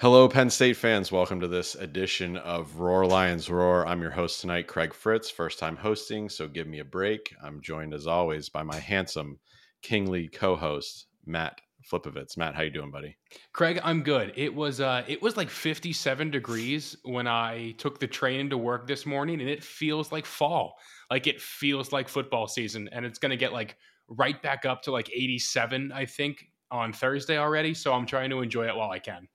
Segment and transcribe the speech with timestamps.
[0.00, 1.12] Hello, Penn State fans.
[1.12, 3.86] Welcome to this edition of Roar Lions Roar.
[3.86, 7.34] I'm your host tonight, Craig Fritz, first time hosting, so give me a break.
[7.44, 9.38] I'm joined as always by my handsome,
[9.82, 11.60] kingly co-host, Matt
[11.92, 12.38] Flipovitz.
[12.38, 13.14] Matt, how you doing, buddy?
[13.52, 14.32] Craig, I'm good.
[14.36, 18.86] It was uh it was like 57 degrees when I took the train to work
[18.86, 20.78] this morning and it feels like fall.
[21.10, 23.76] Like it feels like football season and it's to get like
[24.08, 28.40] right back up to like 87 I think on Thursday already, so I'm trying to
[28.40, 29.28] enjoy it while I can.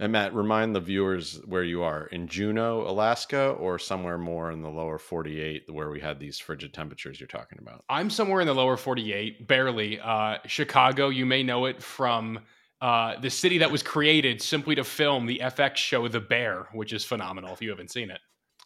[0.00, 4.62] And Matt, remind the viewers where you are in Juneau, Alaska, or somewhere more in
[4.62, 7.84] the lower 48 where we had these frigid temperatures you're talking about.
[7.90, 10.00] I'm somewhere in the lower 48, barely.
[10.00, 12.38] Uh, Chicago, you may know it from
[12.80, 16.94] uh, the city that was created simply to film the FX show The Bear, which
[16.94, 18.20] is phenomenal if you haven't seen it.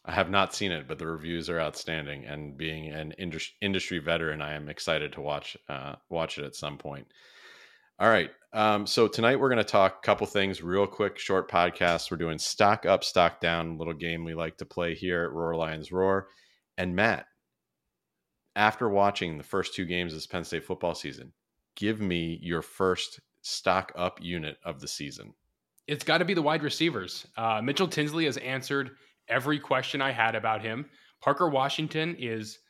[0.05, 2.27] I have not seen it, but the reviews are outstanding.
[2.27, 3.13] And being an
[3.61, 7.09] industry veteran, I am excited to watch uh, watch it at some point.
[7.99, 8.31] All right.
[8.55, 12.09] Um, so tonight we're going to talk a couple things real quick, short podcast.
[12.09, 15.57] We're doing stock up, stock down, little game we like to play here at Roar
[15.57, 16.29] Lions Roar.
[16.79, 17.27] And Matt,
[18.55, 21.33] after watching the first two games of this Penn State football season,
[21.75, 25.35] give me your first stock up unit of the season.
[25.89, 27.27] It's got to be the wide receivers.
[27.37, 28.93] Uh, Mitchell Tinsley has answered
[29.27, 30.87] every question I had about him.
[31.21, 32.61] Parker Washington is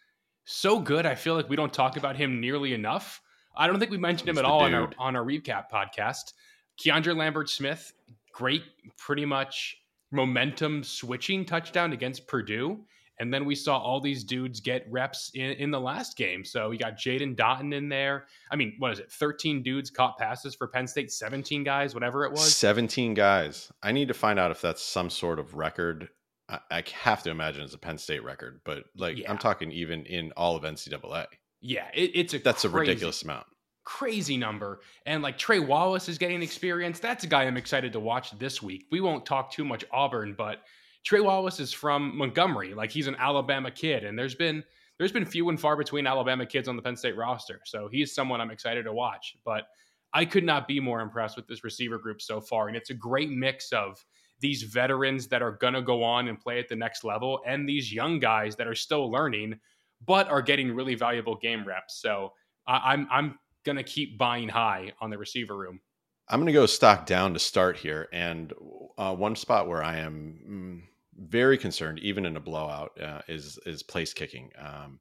[0.46, 1.04] so good.
[1.04, 3.20] I feel like we don't talk about him nearly enough.
[3.56, 6.32] I don't think we mentioned him at all on our, on our recap podcast.
[6.78, 7.92] Keandre Lambert Smith,
[8.32, 8.62] great,
[8.98, 9.76] pretty much
[10.10, 12.84] momentum switching touchdown against Purdue.
[13.20, 16.44] And then we saw all these dudes get reps in, in the last game.
[16.44, 18.26] So we got Jaden Dottin in there.
[18.50, 19.12] I mean, what is it?
[19.12, 22.54] 13 dudes caught passes for Penn State, 17 guys, whatever it was.
[22.56, 23.70] 17 guys.
[23.82, 26.08] I need to find out if that's some sort of record.
[26.48, 29.30] I, I have to imagine it's a Penn State record, but like yeah.
[29.30, 31.26] I'm talking even in all of NCAA.
[31.66, 33.46] Yeah, it, it's a that's crazy, a ridiculous amount.
[33.84, 34.80] Crazy number.
[35.06, 36.98] And like Trey Wallace is getting experience.
[36.98, 38.84] That's a guy I'm excited to watch this week.
[38.90, 40.60] We won't talk too much Auburn, but
[41.04, 42.74] Trey Wallace is from Montgomery.
[42.74, 44.62] Like he's an Alabama kid, and there's been
[44.98, 47.62] there's been few and far between Alabama kids on the Penn State roster.
[47.64, 49.34] So he's someone I'm excited to watch.
[49.42, 49.64] But
[50.12, 52.68] I could not be more impressed with this receiver group so far.
[52.68, 54.04] And it's a great mix of
[54.40, 57.66] these veterans that are going to go on and play at the next level and
[57.66, 59.58] these young guys that are still learning
[60.06, 62.00] but are getting really valuable game reps.
[62.00, 62.32] So
[62.66, 65.80] I'm I'm going to keep buying high on the receiver room.
[66.28, 68.52] I'm going to go stock down to start here, and
[68.96, 73.58] uh, one spot where I am mm, very concerned, even in a blowout, uh, is
[73.66, 74.50] is place kicking.
[74.58, 75.00] Um,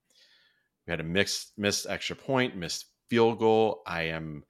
[0.85, 3.83] we had a mixed missed extra point, missed field goal.
[3.87, 4.43] I am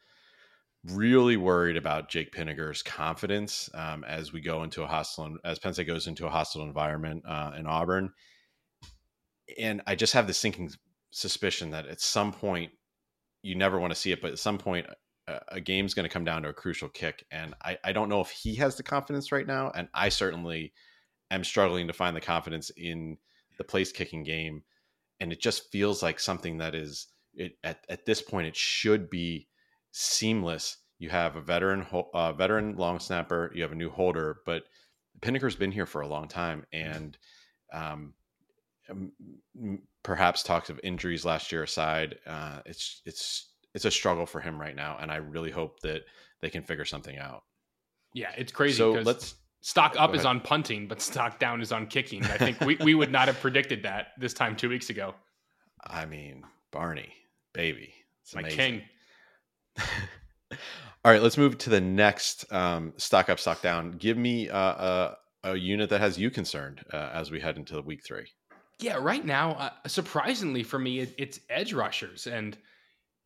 [0.86, 5.74] really worried about Jake Pinegar's confidence um, as we go into a hostile, as Penn
[5.74, 8.12] State goes into a hostile environment uh, in Auburn
[9.58, 10.72] and I just have the sinking
[11.12, 12.72] suspicion that at some point
[13.42, 14.88] you never want to see it, but at some point
[15.28, 18.10] a, a game's going to come down to a crucial kick, and I, I don't
[18.10, 20.74] know if he has the confidence right now, and I certainly
[21.32, 23.18] am struggling to find the confidence in
[23.58, 24.64] the place kicking game,
[25.20, 29.10] and it just feels like something that is it at at this point it should
[29.10, 29.48] be
[29.92, 30.78] seamless.
[31.00, 34.64] You have a veteran uh, veteran long snapper, you have a new holder, but
[35.22, 37.18] Pinegar's been here for a long time, and
[37.74, 38.14] um,
[40.04, 44.60] perhaps talks of injuries last year aside, uh, it's it's it's a struggle for him
[44.60, 46.02] right now, and I really hope that
[46.42, 47.44] they can figure something out.
[48.14, 48.78] Yeah, it's crazy.
[48.78, 52.24] So let's stock up is on punting, but stock down is on kicking.
[52.26, 55.16] I think we, we would not have predicted that this time two weeks ago.
[55.86, 57.14] I mean, Barney,
[57.54, 58.58] baby, it's my amazing.
[58.58, 58.82] king.
[61.06, 63.92] All right, let's move to the next um, stock up, stock down.
[63.92, 67.82] Give me uh, a, a unit that has you concerned uh, as we head into
[67.82, 68.28] week three.
[68.84, 72.28] Yeah, right now, uh, surprisingly for me, it, it's edge rushers.
[72.28, 72.58] And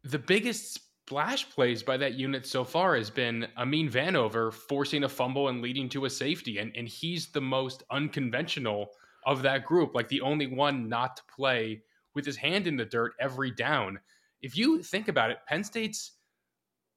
[0.03, 5.09] the biggest splash plays by that unit so far has been Amin Vanover forcing a
[5.09, 6.59] fumble and leading to a safety.
[6.59, 8.90] And, and he's the most unconventional
[9.25, 11.81] of that group, like the only one not to play
[12.13, 14.00] with his hand in the dirt every down.
[14.44, 16.12] If you think about it, Penn State's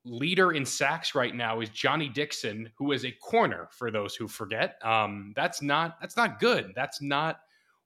[0.04, 4.28] leader in sacks right now is Johnny Dixon, who is a corner for those who
[4.28, 4.76] forget.
[4.84, 6.72] Um, that's not that's not good.
[6.76, 7.40] That's not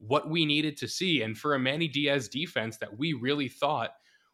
[0.07, 1.23] what we needed to see.
[1.23, 3.91] And for a Manny Diaz defense that we really thought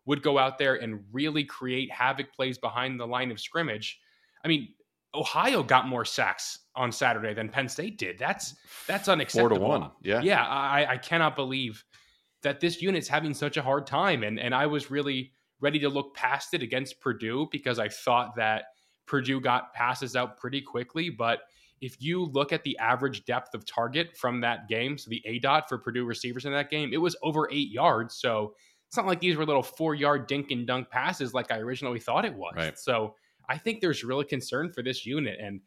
[0.07, 3.99] would go out there and really create havoc plays behind the line of scrimmage.
[4.45, 4.69] I mean,
[5.15, 8.19] Ohio got more sacks on Saturday than Penn State did.
[8.19, 8.55] That's
[8.87, 9.57] that's unacceptable.
[9.57, 9.91] Four to one.
[10.03, 10.21] Yeah.
[10.23, 10.47] Yeah.
[10.47, 11.85] I, I cannot believe
[12.43, 14.23] that this unit's having such a hard time.
[14.23, 18.37] And and I was really ready to look past it against Purdue because I thought
[18.37, 18.65] that
[19.07, 21.41] Purdue got passes out pretty quickly, but
[21.81, 25.39] if you look at the average depth of target from that game, so the A
[25.39, 28.17] dot for Purdue receivers in that game, it was over eight yards.
[28.17, 28.55] So
[28.89, 32.01] it's not like these were little four yard dink and dunk passes like I originally
[32.01, 32.55] thought it was.
[32.57, 32.79] Right.
[32.79, 33.15] So
[33.49, 35.39] I think there's really concern for this unit.
[35.41, 35.61] And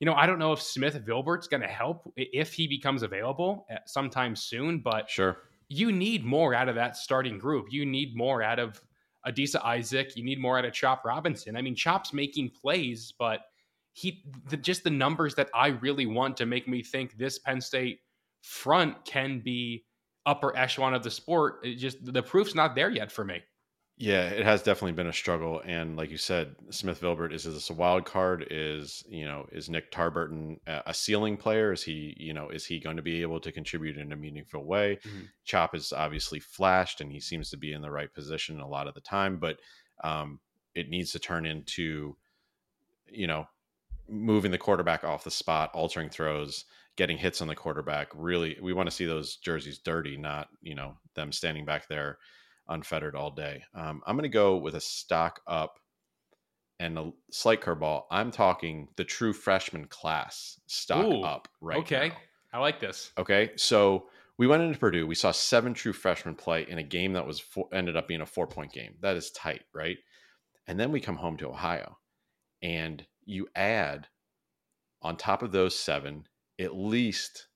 [0.00, 3.66] you know, I don't know if Smith Vilbert's going to help if he becomes available
[3.70, 7.66] uh, sometime soon, but sure, you need more out of that starting group.
[7.70, 8.80] You need more out of
[9.26, 10.16] Adisa Isaac.
[10.16, 11.54] You need more out of Chop Robinson.
[11.54, 13.40] I mean, Chop's making plays, but
[13.92, 17.60] he the, just the numbers that I really want to make me think this Penn
[17.60, 18.00] State
[18.42, 19.84] front can be
[20.26, 21.60] upper echelon of the sport.
[21.64, 23.42] It just the proof's not there yet for me.
[23.96, 27.68] Yeah, it has definitely been a struggle, and like you said, Smith Vilbert is this
[27.68, 28.46] a wild card?
[28.50, 31.70] Is you know is Nick Tarburton a ceiling player?
[31.70, 34.64] Is he you know is he going to be able to contribute in a meaningful
[34.64, 34.98] way?
[35.04, 35.24] Mm-hmm.
[35.44, 38.86] Chop is obviously flashed, and he seems to be in the right position a lot
[38.86, 39.58] of the time, but
[40.02, 40.40] um,
[40.74, 42.16] it needs to turn into
[43.06, 43.46] you know
[44.10, 46.64] moving the quarterback off the spot, altering throws,
[46.96, 48.08] getting hits on the quarterback.
[48.14, 52.18] Really, we want to see those jerseys dirty, not you know them standing back there
[52.68, 53.62] unfettered all day.
[53.74, 55.78] Um, I'm going to go with a stock up
[56.78, 58.04] and a slight curveball.
[58.10, 62.08] I'm talking the true freshman class stock Ooh, up right okay.
[62.08, 62.16] Now.
[62.52, 63.12] I like this.
[63.18, 64.06] Okay, so
[64.38, 65.06] we went into Purdue.
[65.06, 68.22] We saw seven true freshmen play in a game that was four, ended up being
[68.22, 68.94] a four point game.
[69.00, 69.98] That is tight, right?
[70.66, 71.98] And then we come home to Ohio,
[72.62, 74.08] and you add
[75.02, 76.26] on top of those seven
[76.58, 77.48] at least,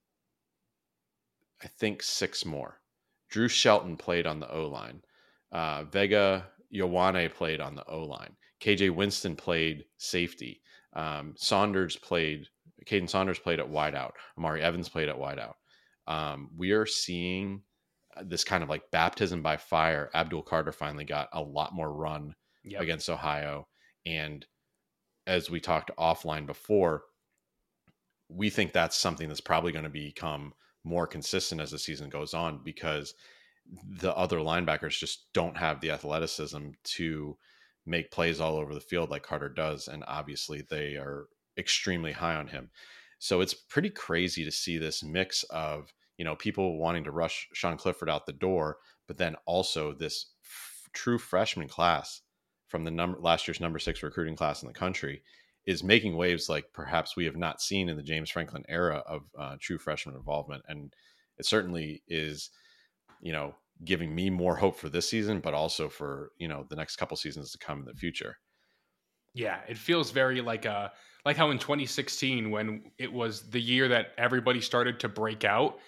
[1.62, 2.81] I think six more.
[3.29, 5.03] Drew Shelton played on the O line.
[5.53, 8.37] Uh, Vega Ioane played on the O line.
[8.61, 10.62] KJ Winston played safety.
[10.94, 12.47] Um, Saunders played.
[12.87, 14.12] Kaden Saunders played at wideout.
[14.38, 15.55] Amari Evans played at wideout.
[16.06, 17.62] Um, we are seeing
[18.23, 20.11] this kind of like baptism by fire.
[20.15, 22.81] Abdul Carter finally got a lot more run yep.
[22.81, 23.67] against Ohio,
[24.06, 24.44] and
[25.26, 27.05] as we talked offline before,
[28.29, 30.53] we think that's something that's probably going to become
[30.85, 33.15] more consistent as the season goes on because
[33.99, 37.37] the other linebackers just don't have the athleticism to
[37.87, 39.88] make plays all over the field like Carter does.
[39.88, 41.26] And obviously, they are
[41.56, 42.71] extremely high on him.
[43.19, 47.49] So it's pretty crazy to see this mix of, you know, people wanting to rush
[47.55, 52.21] Sean Clifford out the door, but then also this f- true freshman class
[52.75, 55.23] from the number last year's number six recruiting class in the country
[55.65, 59.23] is making waves like perhaps we have not seen in the James Franklin era of
[59.38, 60.65] uh, true freshman involvement.
[60.67, 60.93] And
[61.38, 62.50] it certainly is,
[63.21, 63.55] you know,
[63.85, 67.17] giving me more hope for this season, but also for, you know, the next couple
[67.17, 68.38] seasons to come in the future.
[69.35, 70.88] Yeah, it feels very like uh
[71.25, 75.79] like how in 2016 when it was the year that everybody started to break out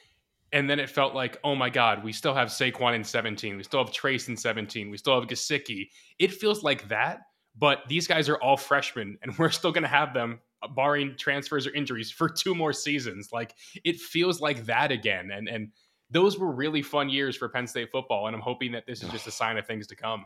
[0.52, 3.56] and then it felt like, oh my God, we still have Saquon in 17.
[3.56, 4.90] We still have Trace in 17.
[4.90, 5.88] We still have Gesicki.
[6.18, 7.22] It feels like that,
[7.58, 10.40] but these guys are all freshmen, and we're still going to have them,
[10.74, 13.30] barring transfers or injuries, for two more seasons.
[13.32, 13.54] Like
[13.84, 15.70] it feels like that again, and and
[16.10, 19.10] those were really fun years for Penn State football, and I'm hoping that this is
[19.10, 20.24] just a sign of things to come.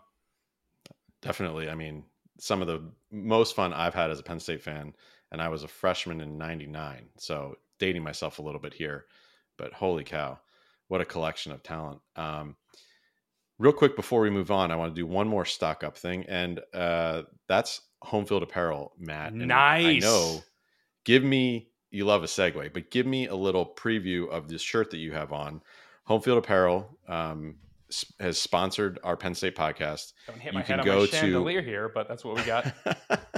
[1.23, 2.05] Definitely, I mean,
[2.39, 4.95] some of the most fun I've had as a Penn State fan,
[5.33, 9.07] and I was a freshman in '99, so dating myself a little bit here,
[9.61, 10.39] but holy cow,
[10.89, 12.01] what a collection of talent!
[12.17, 12.57] Um,
[13.59, 16.25] real quick before we move on, I want to do one more stock up thing,
[16.29, 19.33] and uh, that's home field apparel, Matt.
[19.33, 20.03] And nice.
[20.03, 20.41] I know.
[21.05, 24.91] Give me you love a segue, but give me a little preview of this shirt
[24.91, 25.61] that you have on.
[26.05, 27.57] Home field apparel um,
[28.19, 30.13] has sponsored our Penn State podcast.
[30.27, 31.67] Don't hit my you head can on go my chandelier to...
[31.69, 32.73] here, but that's what we got.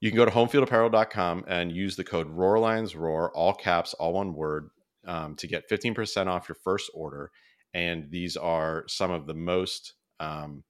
[0.00, 4.34] you can go to homefieldapparel.com and use the code ROARLIONS ROAR, all caps, all one
[4.34, 4.70] word,
[5.06, 7.30] um, to get 15% off your first order
[7.74, 10.64] and these are some of the most um,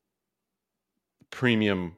[1.30, 1.96] premium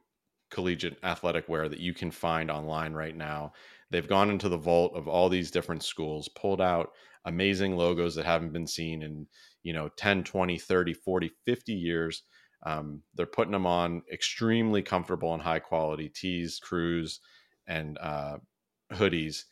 [0.51, 3.53] collegiate athletic wear that you can find online right now.
[3.91, 6.91] They've gone into the vault of all these different schools, pulled out
[7.25, 9.27] amazing logos that haven't been seen in,
[9.63, 12.23] you know, 10, 20, 30, 40, 50 years.
[12.63, 17.21] Um, they're putting them on extremely comfortable and high quality tees, crews,
[17.67, 18.39] and uh,
[18.93, 19.45] hoodies.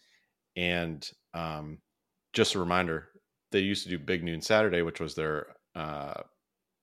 [0.57, 1.79] And um,
[2.33, 3.09] just a reminder
[3.51, 6.23] they used to do Big Noon Saturday, which was their uh,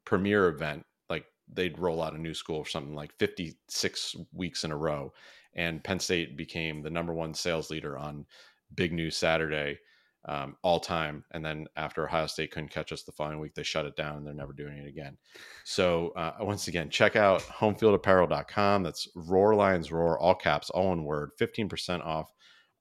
[0.04, 0.86] premiere event.
[1.10, 5.14] Like they'd roll out a new school for something like 56 weeks in a row.
[5.54, 8.26] And Penn State became the number one sales leader on
[8.74, 9.78] Big Noon Saturday
[10.26, 11.24] um, all time.
[11.32, 14.18] And then after Ohio State couldn't catch us the following week, they shut it down
[14.18, 15.18] and they're never doing it again.
[15.64, 18.84] So uh, once again, check out homefieldapparel.com.
[18.84, 22.32] That's Roar Lions Roar, all caps, all one word, 15% off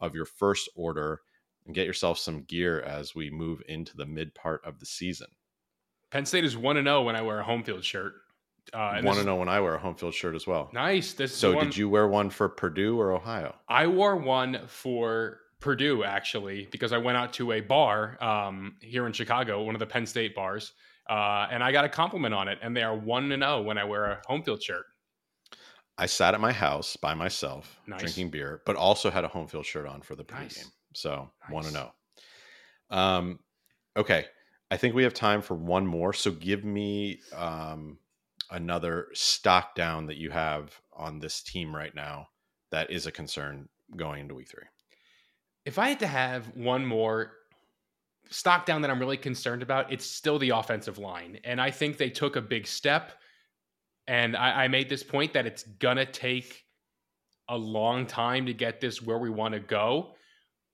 [0.00, 1.20] of your first order
[1.66, 5.28] and get yourself some gear as we move into the mid part of the season.
[6.10, 8.14] Penn State is one and zero oh when I wear a home field shirt.
[8.72, 10.70] Uh, one and zero oh when I wear a home field shirt as well.
[10.72, 11.12] Nice.
[11.12, 11.64] This so one...
[11.64, 13.54] did you wear one for Purdue or Ohio?
[13.68, 19.06] I wore one for Purdue actually because I went out to a bar um, here
[19.06, 20.74] in Chicago, one of the Penn State bars,
[21.08, 22.58] uh, and I got a compliment on it.
[22.60, 24.84] And they are one and zero oh when I wear a home field shirt.
[25.96, 28.00] I sat at my house by myself Nice.
[28.00, 30.40] drinking beer, but also had a home field shirt on for the pregame.
[30.42, 30.70] Nice.
[30.92, 31.82] So one to Nice.
[32.90, 32.96] know.
[32.96, 33.38] Um,
[33.96, 34.26] okay,
[34.70, 36.12] I think we have time for one more.
[36.12, 37.98] So give me um,
[38.50, 42.26] another stock down that you have on this team right now
[42.70, 44.64] that is a concern going into week three.
[45.64, 47.32] If I had to have one more
[48.30, 51.38] stock down that I'm really concerned about, it's still the offensive line.
[51.44, 53.12] And I think they took a big step.
[54.06, 56.64] And I, I made this point that it's going to take
[57.48, 60.14] a long time to get this where we want to go.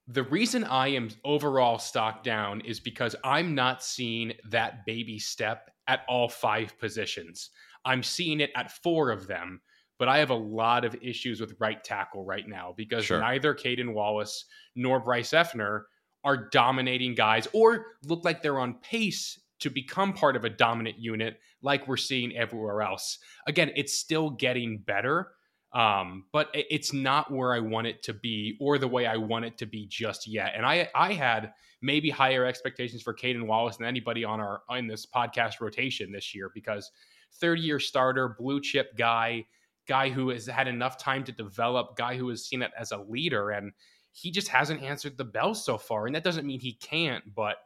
[0.08, 5.70] The reason I am overall stock down is because I'm not seeing that baby step
[5.86, 7.50] at all five positions.
[7.84, 9.60] I'm seeing it at four of them,
[10.00, 13.20] but I have a lot of issues with right tackle right now because Sure.
[13.20, 15.82] neither Caedan Wallace nor Bryce Effner
[16.24, 20.98] are dominating guys or look like they're on pace to become part of a dominant
[20.98, 23.18] unit like we're seeing everywhere else.
[23.46, 25.32] Again, it's still getting better,
[25.74, 29.44] um, but it's not where I want it to be or the way I want
[29.44, 30.54] it to be just yet.
[30.56, 31.52] And I I had
[31.82, 36.34] maybe higher expectations for Caedan Wallace than anybody on our in this podcast rotation this
[36.34, 36.90] year because
[37.34, 39.44] third year starter, blue chip guy,
[39.90, 42.96] guy who has had enough time to develop, guy who has seen it as a
[42.96, 43.72] leader, and
[44.12, 46.06] he just hasn't answered the bell so far.
[46.06, 47.56] And that doesn't mean he can't, but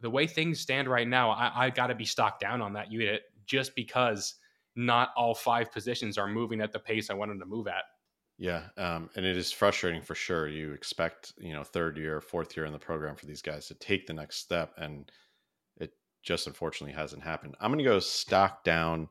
[0.00, 2.90] the way things stand right now, I, I got to be stocked down on that
[2.90, 4.34] unit just because
[4.74, 7.84] not all five positions are moving at the pace I want them to move at.
[8.38, 10.48] Yeah, um, and it is frustrating for sure.
[10.48, 13.74] You expect, you know, third year, fourth year in the program for these guys to
[13.74, 15.10] take the next step, and
[15.76, 15.92] it
[16.24, 17.54] just unfortunately hasn't happened.
[17.60, 19.08] I'm going to go stock down,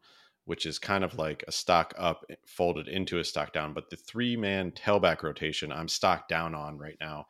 [0.47, 3.97] which is kind of like a stock up folded into a stock down, but the
[3.97, 7.25] three man tailback rotation, I'm stock down on right now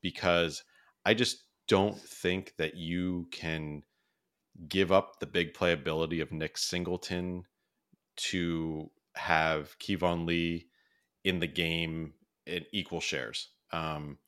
[0.00, 0.62] because
[1.04, 3.82] I just don't think that you can
[4.68, 7.42] give up the big playability of Nick Singleton
[8.18, 10.68] to have Keyvone Lee
[11.24, 12.12] in the game
[12.46, 13.48] in equal shares.
[13.72, 14.18] Um,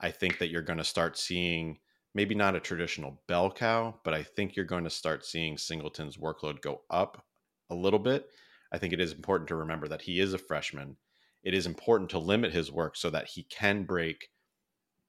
[0.00, 1.80] I think that you're going to start seeing
[2.14, 6.16] maybe not a traditional bell cow, but I think you're going to start seeing Singleton's
[6.16, 7.26] workload go up
[7.70, 8.28] a little bit.
[8.72, 10.96] I think it is important to remember that he is a freshman.
[11.42, 14.28] It is important to limit his work so that he can break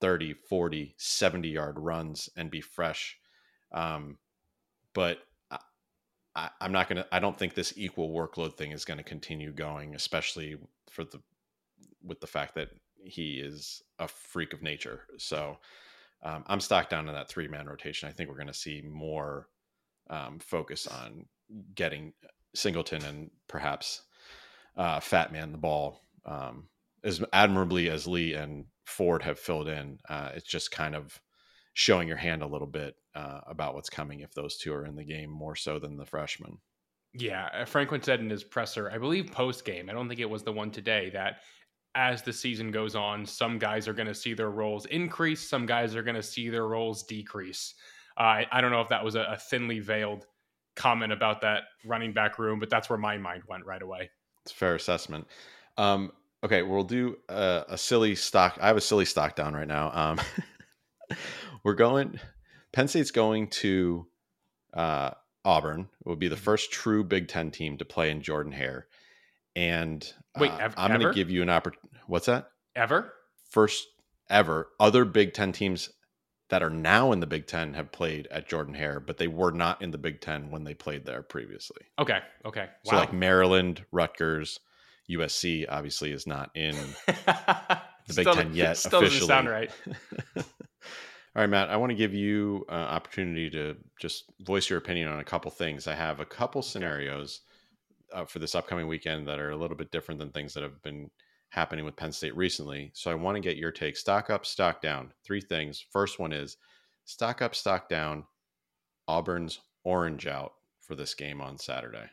[0.00, 3.18] 30, 40, 70 yard runs and be fresh.
[3.72, 4.18] Um,
[4.94, 5.18] but
[6.34, 9.52] I, I'm not to, I don't think this equal workload thing is going to continue
[9.52, 10.56] going, especially
[10.90, 11.20] for the,
[12.02, 12.68] with the fact that
[13.04, 15.02] he is a freak of nature.
[15.18, 15.58] So
[16.22, 18.08] um, I'm stocked down in that three man rotation.
[18.08, 19.48] I think we're going to see more
[20.08, 21.26] um, focus on
[21.74, 22.12] getting
[22.54, 24.02] Singleton and perhaps
[24.76, 26.68] uh, Fat Man the ball um,
[27.04, 29.98] as admirably as Lee and Ford have filled in.
[30.08, 31.20] Uh, it's just kind of
[31.74, 34.96] showing your hand a little bit uh, about what's coming if those two are in
[34.96, 36.58] the game more so than the freshmen.
[37.14, 40.30] Yeah, uh, Franklin said in his presser, I believe post game, I don't think it
[40.30, 41.40] was the one today, that
[41.94, 45.66] as the season goes on, some guys are going to see their roles increase, some
[45.66, 47.74] guys are going to see their roles decrease.
[48.18, 50.26] Uh, I, I don't know if that was a, a thinly veiled
[50.74, 54.10] comment about that running back room, but that's where my mind went right away.
[54.44, 55.26] It's a fair assessment.
[55.76, 56.12] Um,
[56.44, 58.58] okay, we'll do a, a silly stock.
[58.60, 59.90] I have a silly stock down right now.
[59.92, 60.20] Um,
[61.64, 62.18] we're going.
[62.72, 64.06] Penn State's going to
[64.74, 65.10] uh,
[65.44, 65.88] Auburn.
[66.00, 68.86] It will be the first true Big Ten team to play in Jordan Hare.
[69.54, 71.88] And Wait, uh, ev- I'm going to give you an opportunity.
[72.06, 72.48] What's that?
[72.74, 73.12] Ever?
[73.50, 73.86] First
[74.30, 74.68] ever.
[74.80, 75.90] Other Big Ten teams
[76.52, 79.52] that are now in the Big Ten have played at Jordan Hare, but they were
[79.52, 81.80] not in the Big Ten when they played there previously.
[81.98, 82.18] Okay.
[82.44, 82.66] Okay.
[82.84, 82.90] Wow.
[82.90, 84.60] So like Maryland, Rutgers,
[85.10, 86.74] USC obviously is not in
[87.06, 89.96] the Big Ten yet Still doesn't sound officially.
[90.36, 90.44] right.
[91.34, 95.08] All right, Matt, I want to give you an opportunity to just voice your opinion
[95.08, 95.86] on a couple things.
[95.86, 97.40] I have a couple scenarios
[98.12, 100.82] uh, for this upcoming weekend that are a little bit different than things that have
[100.82, 101.08] been
[101.52, 102.90] happening with Penn State recently.
[102.94, 103.98] So I want to get your take.
[103.98, 105.12] Stock up, stock down.
[105.22, 105.84] Three things.
[105.92, 106.56] First one is
[107.04, 108.24] stock up, stock down.
[109.06, 112.06] Auburn's orange out for this game on Saturday.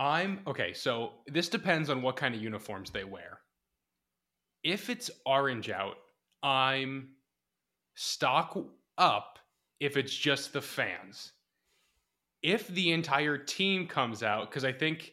[0.00, 0.72] I'm okay.
[0.72, 3.38] So this depends on what kind of uniforms they wear.
[4.64, 5.98] If it's orange out,
[6.42, 7.10] I'm
[7.94, 8.58] stock
[8.96, 9.38] up
[9.78, 11.32] if it's just the fans.
[12.42, 15.12] If the entire team comes out, because I think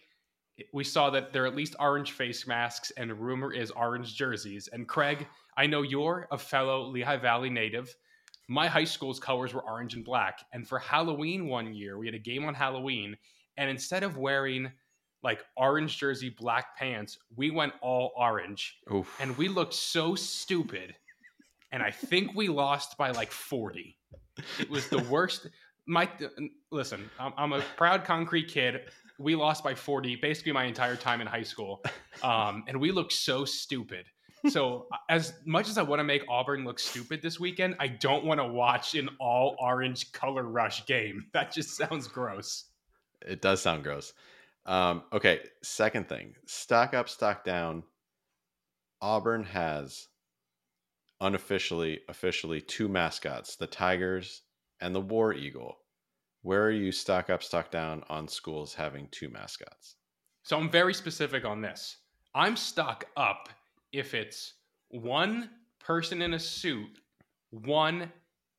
[0.74, 4.69] we saw that there are at least orange face masks and rumor is orange jerseys.
[4.71, 7.95] And Craig, I know you're a fellow Lehigh Valley native.
[8.47, 10.45] My high school's colors were orange and black.
[10.53, 13.17] And for Halloween one year, we had a game on Halloween.
[13.57, 14.71] And instead of wearing
[15.24, 18.77] like orange jersey, black pants, we went all orange.
[18.93, 19.17] Oof.
[19.19, 20.95] And we looked so stupid.
[21.71, 23.97] And I think we lost by like 40.
[24.59, 25.47] It was the worst.
[25.88, 26.09] My
[26.71, 28.81] listen, I'm, I'm a proud concrete kid.
[29.19, 31.84] We lost by 40 basically my entire time in high school.
[32.24, 34.05] Um, and we looked so stupid.
[34.50, 38.24] So as much as I want to make Auburn look stupid this weekend, I don't
[38.24, 41.25] want to watch an all orange color rush game.
[41.34, 42.65] That just sounds gross.
[43.22, 44.13] It does sound gross.
[44.65, 47.84] Um, okay, second thing, stock up, stock down.
[49.01, 50.07] Auburn has
[51.19, 54.41] unofficially, officially two mascots: the Tigers
[54.79, 55.77] and the War Eagle.
[56.45, 59.95] Where are you stock up, stock down on schools having two mascots?
[60.43, 61.97] So I'm very specific on this.
[62.35, 63.49] I'm stock up
[63.91, 64.53] if it's
[64.89, 65.49] one
[65.79, 66.99] person in a suit,
[67.49, 68.11] one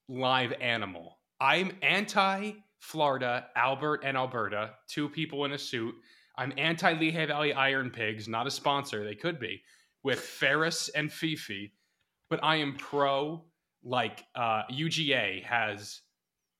[0.09, 1.19] live animal.
[1.41, 5.95] I'm anti Florida, Albert, and Alberta, two people in a suit.
[6.37, 9.63] I'm anti Lehigh Valley Iron Pigs, not a sponsor, they could be,
[10.03, 11.73] with Ferris and Fifi.
[12.31, 13.45] But I am pro,
[13.85, 16.01] like uh, UGA has,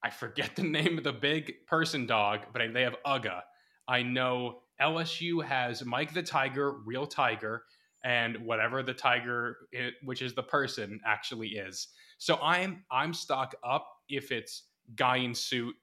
[0.03, 3.41] I forget the name of the big person dog, but they have Uga.
[3.87, 7.63] I know LSU has Mike the Tiger, real tiger
[8.03, 9.57] and whatever the tiger
[10.03, 14.63] which is the person actually is so i'm i'm stock up if it's
[14.95, 15.75] guy in suit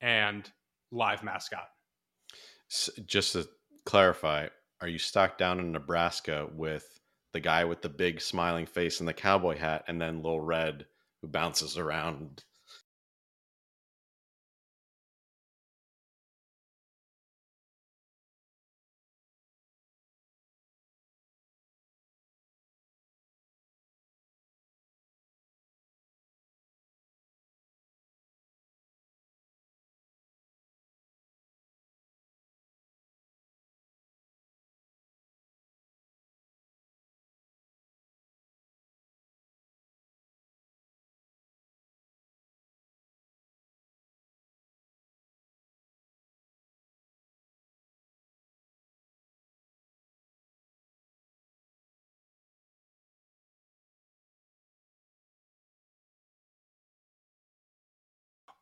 [0.00, 0.50] and
[0.90, 1.68] live mascot
[2.68, 3.48] so just to
[3.84, 4.46] clarify
[4.80, 7.00] are you stocked down in nebraska with
[7.32, 10.86] the guy with the big smiling face and the cowboy hat and then little red
[11.20, 12.44] who bounces around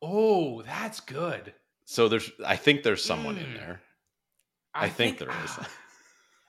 [0.03, 1.53] Oh, that's good.
[1.85, 3.45] So there's, I think there's someone mm.
[3.45, 3.81] in there.
[4.75, 5.59] I, I think, think, there is.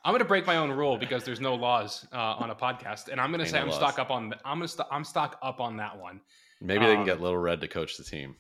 [0.04, 3.08] I'm going to break my own rule because there's no laws uh, on a podcast,
[3.08, 3.78] and I'm going to say no I'm laws.
[3.78, 4.34] stock up on.
[4.46, 6.22] I'm to st- I'm stock up on that one.
[6.60, 8.36] Maybe they can get um, Little Red to coach the team.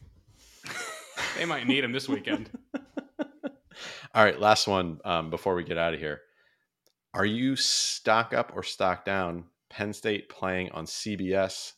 [1.37, 2.49] they might need him this weekend.
[4.13, 6.21] All right, last one um, before we get out of here.
[7.13, 9.45] Are you stock up or stock down?
[9.69, 11.73] Penn State playing on CBS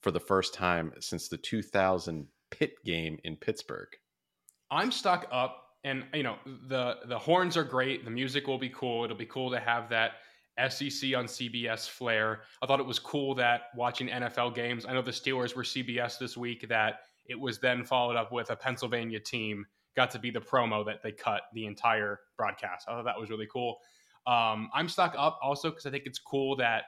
[0.00, 3.88] for the first time since the 2000 Pitt game in Pittsburgh.
[4.70, 6.36] I'm stuck up, and you know
[6.68, 8.04] the the horns are great.
[8.04, 9.04] The music will be cool.
[9.04, 10.12] It'll be cool to have that
[10.68, 12.42] SEC on CBS flair.
[12.62, 14.86] I thought it was cool that watching NFL games.
[14.86, 16.68] I know the Steelers were CBS this week.
[16.68, 20.84] That it was then followed up with a Pennsylvania team got to be the promo
[20.86, 22.86] that they cut the entire broadcast.
[22.88, 23.78] I thought that was really cool.
[24.26, 26.84] Um, I'm stuck up also because I think it's cool that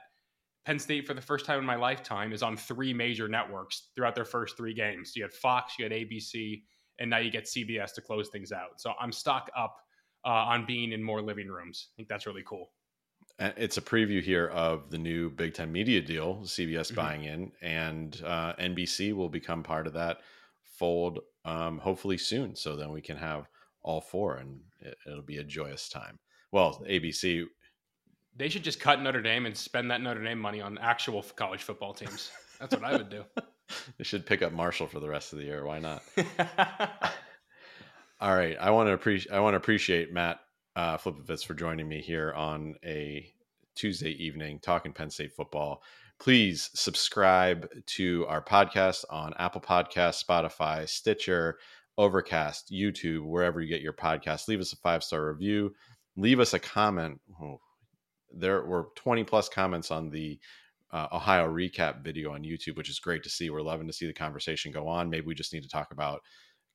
[0.65, 4.15] Penn State, for the first time in my lifetime, is on three major networks throughout
[4.15, 5.13] their first three games.
[5.15, 6.61] You had Fox, you had ABC,
[6.99, 8.79] and now you get CBS to close things out.
[8.79, 9.75] So I'm stock up
[10.25, 11.89] uh, on being in more living rooms.
[11.93, 12.69] I think that's really cool.
[13.39, 16.95] It's a preview here of the new Big Ten media deal, CBS mm-hmm.
[16.95, 20.19] buying in, and uh, NBC will become part of that
[20.61, 22.55] fold um, hopefully soon.
[22.55, 23.47] So then we can have
[23.81, 26.19] all four, and it, it'll be a joyous time.
[26.51, 27.45] Well, ABC
[28.35, 31.63] they should just cut Notre Dame and spend that Notre Dame money on actual college
[31.63, 32.31] football teams.
[32.59, 33.23] That's what I would do.
[33.97, 35.65] they should pick up Marshall for the rest of the year.
[35.65, 36.03] Why not?
[38.19, 40.39] All right, I want to appreciate I want to appreciate Matt
[40.75, 43.27] uh, Flipovitz for joining me here on a
[43.75, 45.81] Tuesday evening talking Penn State football.
[46.19, 51.57] Please subscribe to our podcast on Apple Podcast, Spotify, Stitcher,
[51.97, 54.47] Overcast, YouTube, wherever you get your podcast.
[54.47, 55.73] Leave us a five star review.
[56.15, 57.19] Leave us a comment.
[57.41, 57.59] Oh,
[58.33, 60.39] there were 20 plus comments on the
[60.91, 63.49] uh, Ohio recap video on YouTube, which is great to see.
[63.49, 65.09] We're loving to see the conversation go on.
[65.09, 66.21] Maybe we just need to talk about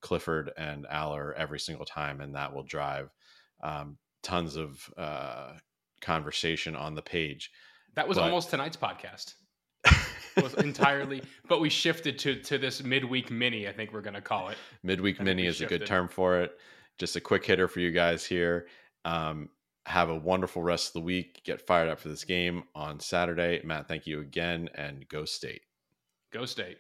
[0.00, 3.10] Clifford and Allar every single time, and that will drive
[3.62, 5.52] um, tons of uh,
[6.00, 7.50] conversation on the page.
[7.94, 9.34] That was but, almost tonight's podcast.
[10.42, 13.68] was entirely, but we shifted to to this midweek mini.
[13.68, 15.76] I think we're going to call it midweek mini is shifted.
[15.76, 16.52] a good term for it.
[16.98, 18.66] Just a quick hitter for you guys here.
[19.04, 19.48] Um,
[19.88, 21.42] have a wonderful rest of the week.
[21.44, 23.60] Get fired up for this game on Saturday.
[23.64, 25.62] Matt, thank you again and go state.
[26.30, 26.78] Go state.